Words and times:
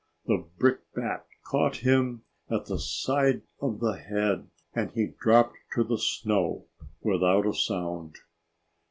The 0.25 0.43
brickbat 0.57 1.27
caught 1.45 1.75
him 1.85 2.23
at 2.49 2.65
the 2.65 2.79
side 2.79 3.43
of 3.59 3.79
the 3.79 3.99
head 3.99 4.47
and 4.73 4.89
he 4.95 5.05
dropped 5.19 5.57
to 5.75 5.83
the 5.83 5.99
snow 5.99 6.65
without 7.03 7.45
a 7.45 7.53
sound. 7.53 8.15